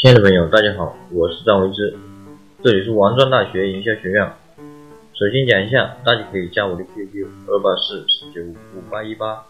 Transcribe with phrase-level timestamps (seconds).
[0.00, 1.94] 亲爱的朋友，大家好，我是张维之，
[2.64, 4.26] 这里是王庄大学营销学院。
[5.12, 9.44] 首先讲一下，大家可以加我的 QQ 二八四四九五八一八，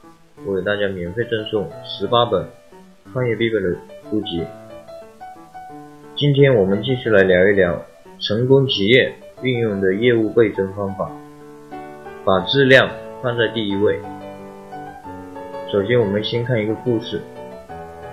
[0.44, 2.44] 我给大家免费赠送十八本
[3.12, 3.76] 创业必备的
[4.10, 4.44] 书籍。
[6.16, 7.80] 今天我们继续来聊一聊
[8.18, 11.12] 成功企业运用的业务倍增方法，
[12.24, 12.90] 把质量
[13.22, 14.00] 放在第一位。
[15.70, 17.20] 首先，我们先看一个故事，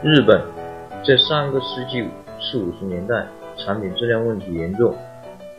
[0.04, 0.40] 日本
[1.04, 2.08] 在上个世纪。
[2.40, 3.26] 四五十年代，
[3.58, 4.94] 产品质量问题严重，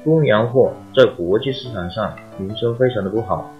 [0.05, 3.51] 中洋货在国际市场上名声非常的不好。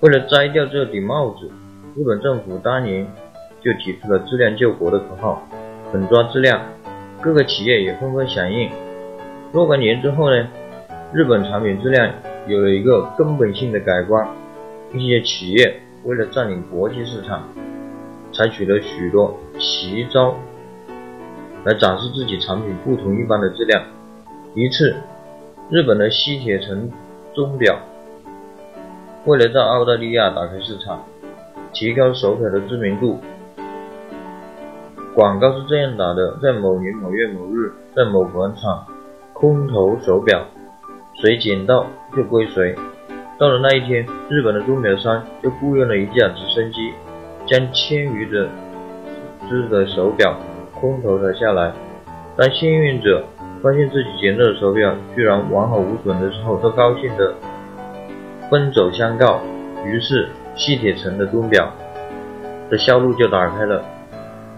[0.00, 1.50] 为了摘掉这顶帽子，
[1.96, 3.06] 日本政府当年
[3.60, 5.42] 就提出了“质量救国”的口号，
[5.92, 6.60] 狠抓质量。
[7.20, 8.70] 各个企业也纷纷响应。
[9.52, 10.46] 若干年之后呢，
[11.12, 12.12] 日本产品质量
[12.46, 14.28] 有了一个根本性的改观。
[14.94, 17.48] 一些企业为了占领国际市场，
[18.32, 20.36] 采取了许多奇招。
[21.64, 23.82] 来展示自己产品不同一般的质量。
[24.54, 24.96] 一次，
[25.70, 26.90] 日本的西铁城
[27.34, 27.78] 钟表
[29.24, 31.04] 为了在澳大利亚打开市场，
[31.72, 33.18] 提高手表的知名度，
[35.14, 38.86] 广告是这样打的：在某年某月某日，在某广场
[39.32, 40.46] 空投手表，
[41.20, 42.74] 谁捡到就归谁。
[43.38, 46.92] 到了那一天，日本的钟表商就雇佣了一架直升机，
[47.46, 48.48] 将千余的
[49.48, 50.34] 只的手表。
[50.80, 51.72] 空投了下来。
[52.36, 53.24] 当幸运者
[53.62, 57.34] 发现自己捡到的手表居然完好无损的时候，都高兴的
[58.50, 59.40] 奔走相告。
[59.84, 61.72] 于是，西铁城的钟表
[62.70, 63.84] 的销路就打开了。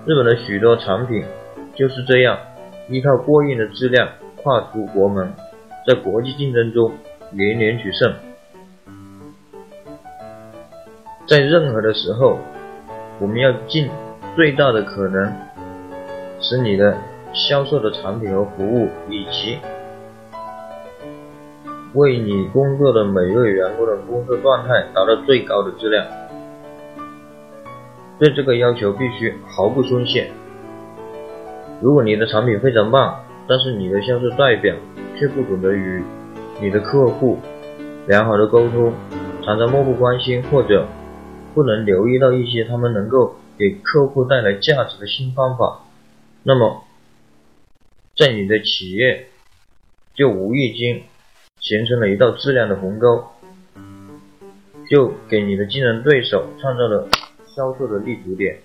[0.06, 1.24] 日本的许多产品
[1.74, 2.38] 就是这样，
[2.88, 4.08] 依靠过硬的质量
[4.42, 5.32] 跨出国门，
[5.86, 6.92] 在国际竞争中
[7.32, 8.12] 连连取胜。
[11.26, 12.38] 在任何的时候，
[13.20, 13.88] 我们要尽
[14.36, 15.49] 最大的可能。
[16.40, 16.96] 使你的
[17.32, 19.58] 销售的产品和服务，以及
[21.94, 26.04] 为你工作的每一位员工的工作状态达到最高的质量。
[28.18, 30.30] 对这个要求必须毫不松懈。
[31.80, 34.74] 如果你的产品非常棒，但是你的销售代表
[35.18, 36.02] 却不懂得与
[36.60, 37.38] 你的客户
[38.06, 38.92] 良好的沟通，
[39.42, 40.86] 常常漠不关心，或者
[41.54, 45.80] 不能留意到一些他们能够给客户带来价值的新方法。
[46.42, 46.84] 那么，
[48.16, 49.26] 在你的企业
[50.14, 51.02] 就无意间
[51.58, 53.26] 形成了一道质量的鸿沟，
[54.88, 57.08] 就给你的竞争对手创造了
[57.54, 58.58] 销售的立足点。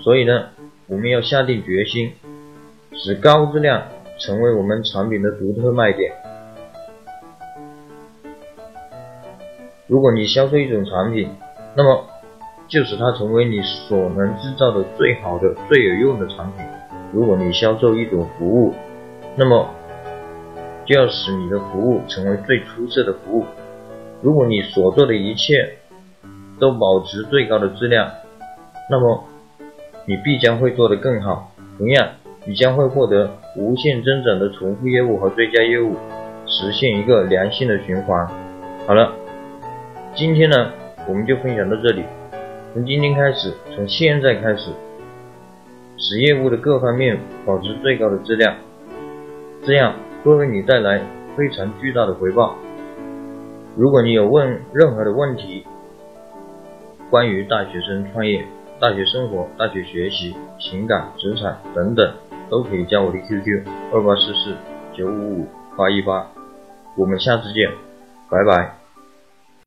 [0.00, 0.50] 所以呢，
[0.86, 2.12] 我们要下定决心，
[2.92, 3.88] 使高质量
[4.20, 6.12] 成为我们产品的独特卖点。
[9.88, 11.28] 如果你销售一种产品，
[11.76, 12.06] 那么
[12.68, 16.64] 就使它成为你所能制造的最好的、最有用的产品。
[17.14, 18.74] 如果你销售一种服务，
[19.36, 19.70] 那么
[20.84, 23.44] 就要使你的服务成为最出色的服务。
[24.20, 25.76] 如果你所做的一切
[26.58, 28.10] 都保持最高的质量，
[28.90, 29.22] 那么
[30.06, 31.52] 你必将会做得更好。
[31.78, 32.08] 同样，
[32.44, 35.94] 你将会获得无限增长的重复业务和追加业务，
[36.46, 38.26] 实现一个良性的循环。
[38.88, 39.12] 好了，
[40.16, 40.72] 今天呢，
[41.08, 42.02] 我们就分享到这里。
[42.72, 44.70] 从今天开始，从现在开始。
[45.96, 48.54] 使业务的各方面保持最高的质量，
[49.62, 51.00] 这样会为你带来
[51.36, 52.56] 非常巨大的回报。
[53.76, 55.66] 如果你有问任何的问题，
[57.10, 58.44] 关于大学生创业、
[58.80, 62.12] 大学生活、大学学习、情感、职场等等，
[62.50, 64.54] 都可以加我的 QQ 二八四四
[64.96, 66.26] 九五五八一八。
[66.96, 67.70] 我们下次见，
[68.30, 68.83] 拜拜。